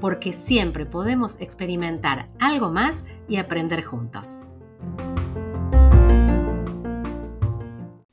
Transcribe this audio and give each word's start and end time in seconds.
porque 0.00 0.32
siempre 0.32 0.86
podemos 0.86 1.40
experimentar 1.40 2.28
algo 2.40 2.70
más 2.70 3.04
y 3.28 3.36
aprender 3.36 3.84
juntos. 3.84 4.40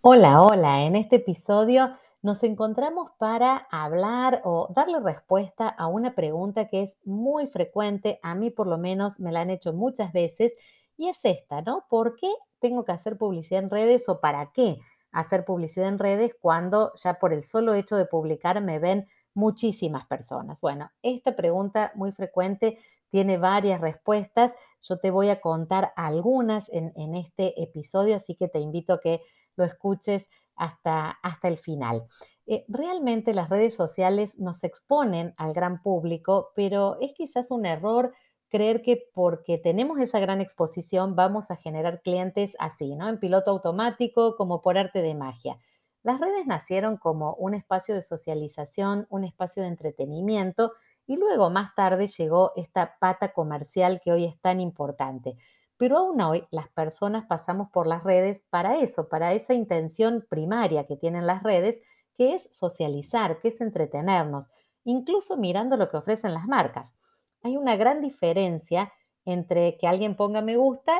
Hola, 0.01 0.41
hola, 0.41 0.83
en 0.83 0.95
este 0.95 1.17
episodio 1.17 1.97
nos 2.21 2.43
encontramos 2.43 3.11
para 3.19 3.67
hablar 3.69 4.41
o 4.45 4.71
darle 4.75 4.99
respuesta 4.99 5.67
a 5.67 5.87
una 5.87 6.15
pregunta 6.15 6.67
que 6.67 6.83
es 6.83 6.97
muy 7.03 7.47
frecuente, 7.47 8.19
a 8.23 8.33
mí 8.33 8.49
por 8.49 8.67
lo 8.67 8.77
menos 8.77 9.19
me 9.19 9.31
la 9.31 9.41
han 9.41 9.51
hecho 9.51 9.73
muchas 9.73 10.11
veces, 10.11 10.53
y 10.97 11.09
es 11.09 11.19
esta, 11.23 11.61
¿no? 11.61 11.85
¿Por 11.89 12.15
qué 12.15 12.31
tengo 12.59 12.83
que 12.83 12.93
hacer 12.93 13.17
publicidad 13.17 13.63
en 13.63 13.69
redes 13.69 14.09
o 14.09 14.19
para 14.21 14.51
qué 14.53 14.79
hacer 15.11 15.45
publicidad 15.45 15.87
en 15.87 15.99
redes 15.99 16.35
cuando 16.39 16.93
ya 16.95 17.15
por 17.15 17.31
el 17.31 17.43
solo 17.43 17.73
hecho 17.73 17.95
de 17.95 18.05
publicar 18.05 18.61
me 18.61 18.79
ven 18.79 19.05
muchísimas 19.35 20.07
personas? 20.07 20.59
Bueno, 20.61 20.89
esta 21.03 21.35
pregunta 21.35 21.91
muy 21.95 22.11
frecuente 22.11 22.79
tiene 23.09 23.37
varias 23.37 23.79
respuestas. 23.79 24.51
Yo 24.81 24.97
te 24.97 25.11
voy 25.11 25.29
a 25.29 25.39
contar 25.39 25.93
algunas 25.95 26.67
en, 26.71 27.15
este 27.15 27.61
episodio, 27.61 28.15
así 28.15 28.35
que 28.35 28.47
te 28.47 28.59
invito 28.59 28.93
a 28.93 28.99
que 28.99 29.21
lo 29.55 29.63
escuches 29.63 30.27
hasta, 30.55 31.11
hasta 31.21 31.47
el 31.47 31.57
final. 31.57 32.07
Eh, 32.47 32.65
realmente 32.67 33.33
las 33.33 33.49
redes 33.49 33.75
sociales 33.75 34.37
nos 34.37 34.63
exponen 34.63 35.33
al 35.37 35.53
gran 35.53 35.81
público, 35.81 36.51
pero 36.55 36.97
es 36.99 37.13
quizás 37.13 37.51
un 37.51 37.65
error 37.65 38.13
creer 38.49 38.81
que 38.81 39.09
porque 39.13 39.57
tenemos 39.57 39.99
esa 39.99 40.19
gran 40.19 40.41
exposición 40.41 41.15
vamos 41.15 41.51
a 41.51 41.55
generar 41.55 42.01
clientes 42.01 42.55
así, 42.59 42.95
¿no? 42.95 43.09
En 43.09 43.19
piloto 43.19 43.51
automático, 43.51 44.35
como 44.35 44.61
por 44.61 44.77
arte 44.77 45.01
de 45.01 45.15
magia. 45.15 45.59
Las 46.05 46.19
redes 46.19 46.45
nacieron 46.45 46.97
como 46.97 47.33
un 47.33 47.55
espacio 47.55 47.95
de 47.95 48.03
socialización, 48.03 49.07
un 49.09 49.23
espacio 49.23 49.63
de 49.63 49.69
entretenimiento 49.69 50.73
y 51.07 51.17
luego 51.17 51.49
más 51.49 51.73
tarde 51.73 52.07
llegó 52.09 52.51
esta 52.55 52.99
pata 52.99 53.33
comercial 53.33 53.99
que 54.03 54.11
hoy 54.11 54.25
es 54.25 54.39
tan 54.39 54.61
importante. 54.61 55.35
Pero 55.77 55.97
aún 55.97 56.21
hoy 56.21 56.45
las 56.51 56.69
personas 56.69 57.25
pasamos 57.25 57.71
por 57.71 57.87
las 57.87 58.03
redes 58.03 58.43
para 58.51 58.75
eso, 58.77 59.09
para 59.09 59.33
esa 59.33 59.55
intención 59.55 60.23
primaria 60.29 60.85
que 60.85 60.95
tienen 60.95 61.25
las 61.25 61.41
redes, 61.41 61.81
que 62.13 62.35
es 62.35 62.49
socializar, 62.55 63.39
que 63.39 63.47
es 63.47 63.59
entretenernos, 63.59 64.51
incluso 64.83 65.37
mirando 65.37 65.75
lo 65.75 65.89
que 65.89 65.97
ofrecen 65.97 66.35
las 66.35 66.45
marcas. 66.45 66.93
Hay 67.41 67.57
una 67.57 67.77
gran 67.77 67.99
diferencia 67.99 68.93
entre 69.25 69.75
que 69.79 69.87
alguien 69.87 70.15
ponga 70.15 70.43
me 70.43 70.55
gusta 70.55 70.99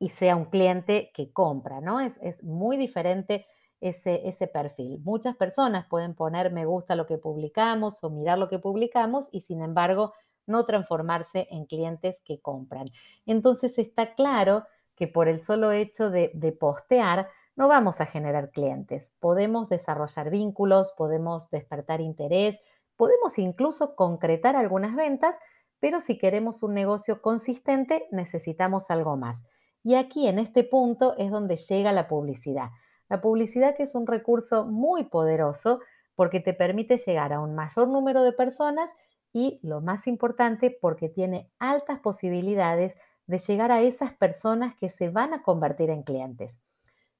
y 0.00 0.08
sea 0.08 0.34
un 0.34 0.46
cliente 0.46 1.12
que 1.14 1.32
compra, 1.32 1.80
¿no? 1.80 2.00
Es, 2.00 2.18
es 2.22 2.42
muy 2.42 2.76
diferente 2.76 3.46
ese, 3.82 4.26
ese 4.28 4.46
perfil. 4.46 5.00
Muchas 5.04 5.36
personas 5.36 5.86
pueden 5.88 6.14
poner 6.14 6.52
me 6.52 6.64
gusta 6.64 6.96
lo 6.96 7.06
que 7.06 7.18
publicamos 7.18 8.02
o 8.02 8.10
mirar 8.10 8.38
lo 8.38 8.48
que 8.48 8.58
publicamos 8.58 9.28
y 9.32 9.42
sin 9.42 9.60
embargo 9.60 10.14
no 10.46 10.64
transformarse 10.64 11.48
en 11.50 11.66
clientes 11.66 12.20
que 12.24 12.40
compran. 12.40 12.90
Entonces 13.26 13.78
está 13.78 14.14
claro 14.14 14.64
que 14.96 15.08
por 15.08 15.28
el 15.28 15.42
solo 15.42 15.72
hecho 15.72 16.10
de, 16.10 16.56
postear 16.58 17.28
no 17.56 17.68
vamos 17.68 18.00
a 18.00 18.06
generar 18.06 18.50
clientes. 18.50 19.12
Podemos 19.20 19.68
desarrollar 19.68 20.30
vínculos, 20.30 20.92
podemos 20.96 21.50
despertar 21.50 22.00
interés, 22.00 22.58
podemos 22.96 23.38
incluso 23.38 23.94
concretar 23.94 24.56
algunas 24.56 24.94
ventas, 24.94 25.36
pero 25.80 26.00
si 26.00 26.18
queremos 26.18 26.62
un 26.62 26.74
negocio 26.74 27.20
consistente 27.20 28.06
necesitamos 28.10 28.90
algo 28.90 29.16
más. 29.16 29.42
Y 29.82 29.96
aquí 29.96 30.28
en 30.28 30.38
este 30.38 30.62
punto 30.64 31.16
es 31.18 31.30
donde 31.30 31.56
llega 31.56 31.92
la 31.92 32.06
publicidad. 32.06 32.70
La 33.12 33.20
publicidad 33.20 33.76
que 33.76 33.82
es 33.82 33.94
un 33.94 34.06
recurso 34.06 34.64
muy 34.64 35.04
poderoso 35.04 35.80
porque 36.14 36.40
te 36.40 36.54
permite 36.54 36.96
llegar 36.96 37.34
a 37.34 37.40
un 37.40 37.54
mayor 37.54 37.88
número 37.88 38.22
de 38.22 38.32
personas 38.32 38.88
y 39.34 39.60
lo 39.62 39.82
más 39.82 40.06
importante 40.06 40.74
porque 40.80 41.10
tiene 41.10 41.52
altas 41.58 41.98
posibilidades 41.98 42.96
de 43.26 43.38
llegar 43.38 43.70
a 43.70 43.82
esas 43.82 44.14
personas 44.14 44.74
que 44.76 44.88
se 44.88 45.10
van 45.10 45.34
a 45.34 45.42
convertir 45.42 45.90
en 45.90 46.04
clientes. 46.04 46.58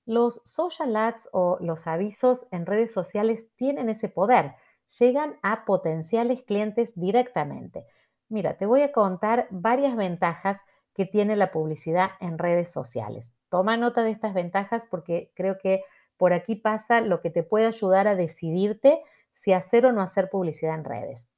Los 0.06 0.40
social 0.46 0.96
ads 0.96 1.28
o 1.30 1.58
los 1.60 1.86
avisos 1.86 2.46
en 2.52 2.64
redes 2.64 2.90
sociales 2.90 3.48
tienen 3.56 3.90
ese 3.90 4.08
poder, 4.08 4.54
llegan 4.98 5.38
a 5.42 5.66
potenciales 5.66 6.42
clientes 6.42 6.94
directamente. 6.94 7.84
Mira, 8.30 8.56
te 8.56 8.64
voy 8.64 8.80
a 8.80 8.92
contar 8.92 9.46
varias 9.50 9.94
ventajas 9.94 10.58
que 10.94 11.04
tiene 11.04 11.36
la 11.36 11.50
publicidad 11.50 12.12
en 12.18 12.38
redes 12.38 12.72
sociales. 12.72 13.30
Toma 13.52 13.76
nota 13.76 14.02
de 14.02 14.12
estas 14.12 14.32
ventajas 14.32 14.86
porque 14.90 15.30
creo 15.36 15.58
que 15.58 15.84
por 16.16 16.32
aquí 16.32 16.56
pasa 16.56 17.02
lo 17.02 17.20
que 17.20 17.28
te 17.28 17.42
puede 17.42 17.66
ayudar 17.66 18.08
a 18.08 18.14
decidirte 18.14 19.02
si 19.34 19.52
hacer 19.52 19.84
o 19.84 19.92
no 19.92 20.00
hacer 20.00 20.30
publicidad 20.30 20.74
en 20.74 20.84
redes. 20.84 21.28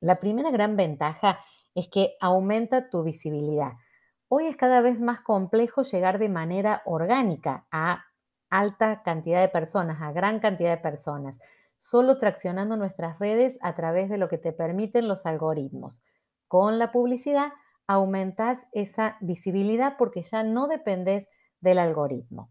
La 0.00 0.18
primera 0.18 0.50
gran 0.50 0.74
ventaja 0.74 1.38
es 1.76 1.86
que 1.86 2.16
aumenta 2.20 2.90
tu 2.90 3.04
visibilidad. 3.04 3.74
Hoy 4.26 4.46
es 4.46 4.56
cada 4.56 4.80
vez 4.80 5.00
más 5.00 5.20
complejo 5.20 5.82
llegar 5.82 6.18
de 6.18 6.28
manera 6.28 6.82
orgánica 6.86 7.68
a 7.70 8.06
alta 8.50 9.04
cantidad 9.04 9.40
de 9.40 9.48
personas, 9.48 10.02
a 10.02 10.10
gran 10.10 10.40
cantidad 10.40 10.70
de 10.70 10.82
personas, 10.82 11.38
solo 11.76 12.18
traccionando 12.18 12.76
nuestras 12.76 13.20
redes 13.20 13.58
a 13.62 13.76
través 13.76 14.08
de 14.08 14.18
lo 14.18 14.28
que 14.28 14.38
te 14.38 14.52
permiten 14.52 15.06
los 15.06 15.24
algoritmos. 15.24 16.02
Con 16.48 16.80
la 16.80 16.90
publicidad 16.90 17.52
aumentas 17.88 18.58
esa 18.72 19.16
visibilidad 19.20 19.96
porque 19.98 20.22
ya 20.22 20.44
no 20.44 20.68
dependes 20.68 21.26
del 21.60 21.78
algoritmo. 21.78 22.50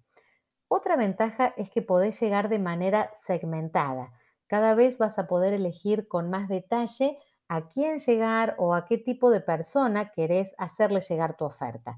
Otra 0.67 0.97
ventaja 0.97 1.53
es 1.55 1.69
que 1.69 1.81
podés 1.81 2.19
llegar 2.19 2.49
de 2.49 2.59
manera 2.59 3.13
segmentada. 3.25 4.11
Cada 4.47 4.75
vez 4.75 4.97
vas 4.97 5.17
a 5.17 5.27
poder 5.27 5.53
elegir 5.53 6.09
con 6.09 6.29
más 6.29 6.49
detalle 6.49 7.17
a 7.47 7.69
quién 7.69 7.99
llegar 7.99 8.55
o 8.57 8.73
a 8.73 8.85
qué 8.85 8.97
tipo 8.97 9.29
de 9.29 9.39
persona 9.39 10.11
querés 10.11 10.53
hacerle 10.57 10.99
llegar 11.01 11.37
tu 11.37 11.45
oferta. 11.45 11.97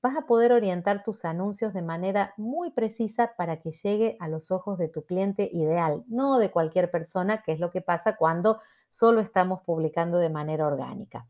Vas 0.00 0.16
a 0.16 0.26
poder 0.26 0.52
orientar 0.52 1.02
tus 1.02 1.24
anuncios 1.24 1.72
de 1.74 1.82
manera 1.82 2.34
muy 2.36 2.70
precisa 2.70 3.34
para 3.36 3.60
que 3.60 3.72
llegue 3.72 4.16
a 4.20 4.28
los 4.28 4.50
ojos 4.50 4.78
de 4.78 4.88
tu 4.88 5.04
cliente 5.04 5.48
ideal, 5.52 6.04
no 6.08 6.38
de 6.38 6.50
cualquier 6.50 6.90
persona, 6.90 7.42
que 7.42 7.52
es 7.52 7.60
lo 7.60 7.70
que 7.70 7.80
pasa 7.80 8.16
cuando 8.16 8.60
solo 8.88 9.20
estamos 9.20 9.60
publicando 9.62 10.18
de 10.18 10.30
manera 10.30 10.66
orgánica. 10.66 11.26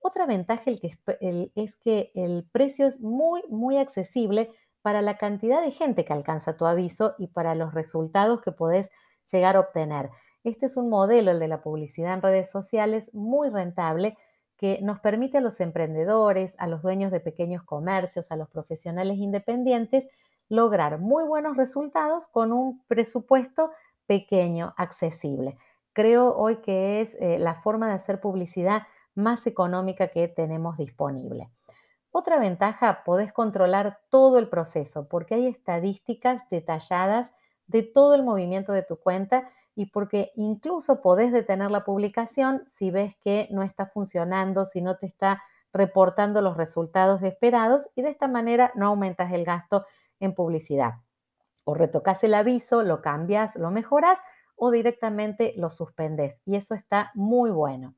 Otra 0.00 0.26
ventaja 0.26 0.70
es 0.70 1.76
que 1.76 2.10
el 2.14 2.48
precio 2.50 2.86
es 2.86 3.00
muy, 3.00 3.42
muy 3.48 3.76
accesible 3.76 4.50
para 4.82 5.02
la 5.02 5.18
cantidad 5.18 5.62
de 5.62 5.70
gente 5.70 6.04
que 6.04 6.12
alcanza 6.12 6.56
tu 6.56 6.64
aviso 6.66 7.14
y 7.18 7.28
para 7.28 7.54
los 7.54 7.74
resultados 7.74 8.40
que 8.40 8.52
podés 8.52 8.90
llegar 9.30 9.56
a 9.56 9.60
obtener. 9.60 10.10
Este 10.42 10.66
es 10.66 10.76
un 10.76 10.88
modelo, 10.88 11.30
el 11.30 11.38
de 11.38 11.48
la 11.48 11.60
publicidad 11.60 12.14
en 12.14 12.22
redes 12.22 12.50
sociales, 12.50 13.10
muy 13.12 13.50
rentable 13.50 14.16
que 14.56 14.80
nos 14.82 15.00
permite 15.00 15.38
a 15.38 15.40
los 15.42 15.60
emprendedores, 15.60 16.54
a 16.58 16.66
los 16.66 16.82
dueños 16.82 17.10
de 17.12 17.20
pequeños 17.20 17.62
comercios, 17.62 18.30
a 18.30 18.36
los 18.36 18.48
profesionales 18.48 19.18
independientes, 19.18 20.06
lograr 20.48 20.98
muy 20.98 21.24
buenos 21.24 21.56
resultados 21.56 22.28
con 22.28 22.52
un 22.52 22.82
presupuesto 22.86 23.70
pequeño, 24.06 24.74
accesible. 24.76 25.56
Creo 25.92 26.34
hoy 26.36 26.56
que 26.56 27.00
es 27.00 27.14
eh, 27.20 27.38
la 27.38 27.54
forma 27.54 27.88
de 27.88 27.94
hacer 27.94 28.20
publicidad 28.20 28.82
más 29.20 29.46
económica 29.46 30.08
que 30.08 30.28
tenemos 30.28 30.76
disponible. 30.76 31.50
Otra 32.12 32.38
ventaja, 32.40 33.04
podés 33.04 33.32
controlar 33.32 34.00
todo 34.08 34.38
el 34.38 34.48
proceso 34.48 35.06
porque 35.08 35.36
hay 35.36 35.46
estadísticas 35.46 36.42
detalladas 36.50 37.32
de 37.68 37.84
todo 37.84 38.14
el 38.14 38.24
movimiento 38.24 38.72
de 38.72 38.82
tu 38.82 38.96
cuenta 38.96 39.48
y 39.76 39.86
porque 39.86 40.32
incluso 40.34 41.00
podés 41.00 41.32
detener 41.32 41.70
la 41.70 41.84
publicación 41.84 42.64
si 42.66 42.90
ves 42.90 43.16
que 43.22 43.48
no 43.52 43.62
está 43.62 43.86
funcionando, 43.86 44.64
si 44.64 44.82
no 44.82 44.96
te 44.96 45.06
está 45.06 45.40
reportando 45.72 46.42
los 46.42 46.56
resultados 46.56 47.22
esperados 47.22 47.88
y 47.94 48.02
de 48.02 48.10
esta 48.10 48.26
manera 48.26 48.72
no 48.74 48.88
aumentas 48.88 49.32
el 49.32 49.44
gasto 49.44 49.86
en 50.18 50.34
publicidad. 50.34 50.94
O 51.62 51.74
retocas 51.74 52.24
el 52.24 52.34
aviso, 52.34 52.82
lo 52.82 53.00
cambias, 53.02 53.54
lo 53.54 53.70
mejoras 53.70 54.18
o 54.56 54.70
directamente 54.72 55.54
lo 55.56 55.70
suspendes 55.70 56.40
y 56.44 56.56
eso 56.56 56.74
está 56.74 57.12
muy 57.14 57.50
bueno. 57.50 57.94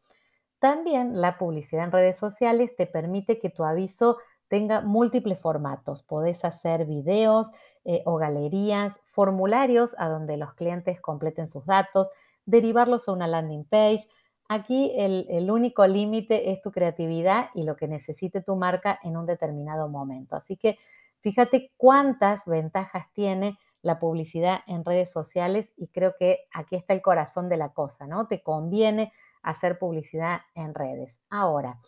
También 0.63 1.21
la 1.21 1.39
publicidad 1.39 1.85
en 1.85 1.91
redes 1.91 2.17
sociales 2.17 2.77
te 2.77 2.87
permite 2.87 3.41
que 3.41 3.51
tu 3.51 3.65
aviso 3.65 4.19
tenga 4.47 4.81
múltiples 4.81 5.41
formatos. 5.41 6.05
Podés 6.05 6.45
hacer 6.45 6.87
videos 6.87 7.49
eh, 7.85 8.03
o 8.07 8.17
galerías, 8.17 9.01
formularios 9.05 9.97
a 9.99 10.09
donde 10.09 10.37
los 10.37 10.55
clientes 10.55 11.01
completen 11.01 11.49
sus 11.49 11.67
datos, 11.67 12.11
derivarlos 12.47 13.09
a 13.09 13.13
una 13.13 13.27
landing 13.27 13.65
page, 13.65 14.07
Aquí 14.55 14.93
el, 14.97 15.51
único 15.51 15.87
límite 15.87 16.53
es 16.53 16.61
tu 16.61 16.73
creatividad 16.73 17.49
y 17.55 17.63
lo 17.63 17.75
que 17.75 17.89
necesite 17.89 18.43
tu 18.43 18.55
marca 18.55 19.01
en 19.03 19.17
un 19.17 19.25
determinado 19.25 19.89
momento. 19.89 20.37
Así 20.37 20.59
que 20.59 20.79
fíjate 21.21 21.73
cuántas 21.79 22.45
ventajas 22.45 23.07
tiene 23.15 23.59
la 23.81 23.99
publicidad 23.99 24.59
en 24.67 24.85
redes 24.85 25.11
sociales 25.11 25.73
y 25.75 25.89
creo 25.89 26.17
que 26.19 26.41
aquí 26.53 26.77
está 26.77 26.93
el 26.93 27.01
corazón 27.01 27.49
de 27.49 27.57
la 27.57 27.73
cosa, 27.73 28.07
¿no? 28.07 28.27
Te 28.27 28.43
conviene 28.43 29.11
hacer 29.43 29.79
publicidad 29.79 30.43
en 30.55 30.75
redes. 30.75 31.21
Ahora, 31.31 31.81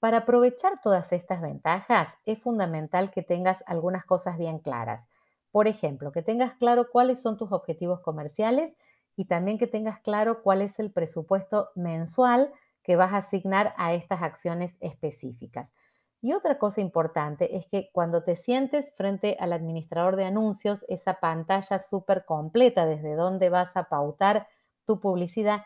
para 0.00 0.18
aprovechar 0.18 0.80
todas 0.82 1.12
estas 1.12 1.40
ventajas 1.40 2.14
es 2.24 2.40
fundamental 2.40 3.10
que 3.10 3.22
tengas 3.22 3.62
algunas 3.66 4.04
cosas 4.04 4.36
bien 4.38 4.58
claras. 4.58 5.08
Por 5.50 5.68
ejemplo, 5.68 6.12
que 6.12 6.22
tengas 6.22 6.54
claro 6.56 6.90
cuáles 6.90 7.22
son 7.22 7.36
tus 7.36 7.52
objetivos 7.52 8.00
comerciales 8.00 8.72
y 9.16 9.26
también 9.26 9.58
que 9.58 9.66
tengas 9.66 10.00
claro 10.00 10.42
cuál 10.42 10.62
es 10.62 10.78
el 10.78 10.90
presupuesto 10.90 11.70
mensual 11.74 12.52
que 12.82 12.96
vas 12.96 13.12
a 13.12 13.18
asignar 13.18 13.74
a 13.76 13.94
estas 13.94 14.22
acciones 14.22 14.76
específicas. 14.80 15.72
Y 16.20 16.34
otra 16.34 16.58
cosa 16.58 16.80
importante 16.80 17.56
es 17.56 17.66
que 17.66 17.90
cuando 17.92 18.22
te 18.22 18.36
sientes 18.36 18.92
frente 18.96 19.36
al 19.40 19.52
administrador 19.52 20.16
de 20.16 20.24
anuncios, 20.24 20.84
esa 20.88 21.14
pantalla 21.20 21.82
súper 21.82 22.24
completa 22.24 22.86
desde 22.86 23.14
donde 23.14 23.50
vas 23.50 23.76
a 23.76 23.84
pautar 23.84 24.46
tu 24.84 25.00
publicidad, 25.00 25.62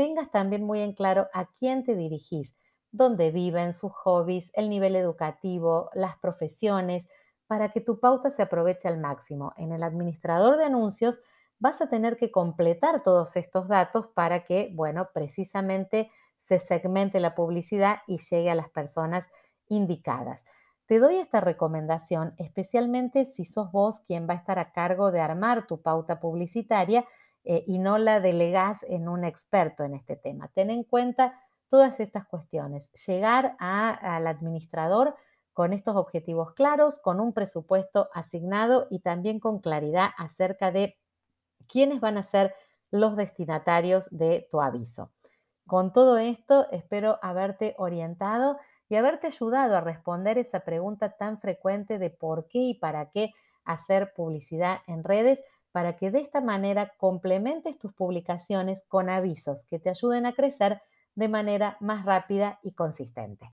tengas 0.00 0.30
también 0.30 0.64
muy 0.64 0.80
en 0.80 0.94
claro 0.94 1.28
a 1.34 1.44
quién 1.52 1.84
te 1.84 1.94
dirigís, 1.94 2.54
dónde 2.90 3.30
viven, 3.30 3.74
sus 3.74 3.92
hobbies, 3.92 4.50
el 4.54 4.70
nivel 4.70 4.96
educativo, 4.96 5.90
las 5.92 6.16
profesiones, 6.16 7.06
para 7.46 7.68
que 7.68 7.82
tu 7.82 8.00
pauta 8.00 8.30
se 8.30 8.40
aproveche 8.40 8.88
al 8.88 8.98
máximo. 8.98 9.52
En 9.58 9.72
el 9.72 9.82
administrador 9.82 10.56
de 10.56 10.64
anuncios 10.64 11.20
vas 11.58 11.82
a 11.82 11.90
tener 11.90 12.16
que 12.16 12.30
completar 12.30 13.02
todos 13.02 13.36
estos 13.36 13.68
datos 13.68 14.06
para 14.14 14.46
que, 14.46 14.70
bueno, 14.74 15.10
precisamente 15.12 16.10
se 16.38 16.60
segmente 16.60 17.20
la 17.20 17.34
publicidad 17.34 17.98
y 18.06 18.20
llegue 18.20 18.48
a 18.50 18.54
las 18.54 18.70
personas 18.70 19.28
indicadas. 19.68 20.44
Te 20.86 20.98
doy 20.98 21.16
esta 21.16 21.42
recomendación 21.42 22.32
especialmente 22.38 23.26
si 23.26 23.44
sos 23.44 23.70
vos 23.70 24.00
quien 24.06 24.26
va 24.26 24.32
a 24.32 24.38
estar 24.38 24.58
a 24.58 24.72
cargo 24.72 25.12
de 25.12 25.20
armar 25.20 25.66
tu 25.66 25.82
pauta 25.82 26.20
publicitaria 26.20 27.04
eh, 27.44 27.64
y 27.66 27.78
no 27.78 27.98
la 27.98 28.20
delegás 28.20 28.84
en 28.84 29.08
un 29.08 29.24
experto 29.24 29.84
en 29.84 29.94
este 29.94 30.16
tema. 30.16 30.48
Ten 30.48 30.70
en 30.70 30.84
cuenta 30.84 31.40
todas 31.68 32.00
estas 32.00 32.26
cuestiones. 32.26 32.92
Llegar 33.06 33.56
al 33.58 34.26
administrador 34.26 35.16
con 35.52 35.72
estos 35.72 35.96
objetivos 35.96 36.52
claros, 36.52 36.98
con 36.98 37.20
un 37.20 37.32
presupuesto 37.32 38.08
asignado 38.12 38.86
y 38.90 39.00
también 39.00 39.40
con 39.40 39.60
claridad 39.60 40.10
acerca 40.16 40.70
de 40.70 40.98
quiénes 41.68 42.00
van 42.00 42.18
a 42.18 42.22
ser 42.22 42.54
los 42.90 43.16
destinatarios 43.16 44.08
de 44.10 44.46
tu 44.50 44.60
aviso. 44.60 45.12
Con 45.66 45.92
todo 45.92 46.18
esto, 46.18 46.66
espero 46.72 47.18
haberte 47.22 47.74
orientado 47.78 48.58
y 48.88 48.96
haberte 48.96 49.28
ayudado 49.28 49.76
a 49.76 49.80
responder 49.80 50.36
esa 50.36 50.60
pregunta 50.60 51.16
tan 51.16 51.40
frecuente 51.40 51.98
de 51.98 52.10
por 52.10 52.48
qué 52.48 52.58
y 52.58 52.74
para 52.74 53.10
qué 53.10 53.32
hacer 53.64 54.12
publicidad 54.14 54.78
en 54.88 55.04
redes, 55.04 55.44
para 55.72 55.96
que 55.96 56.10
de 56.10 56.20
esta 56.20 56.40
manera 56.40 56.92
complementes 56.96 57.78
tus 57.78 57.92
publicaciones 57.92 58.84
con 58.88 59.08
avisos 59.08 59.62
que 59.62 59.78
te 59.78 59.90
ayuden 59.90 60.26
a 60.26 60.32
crecer 60.32 60.82
de 61.14 61.28
manera 61.28 61.76
más 61.80 62.04
rápida 62.04 62.58
y 62.62 62.72
consistente. 62.72 63.52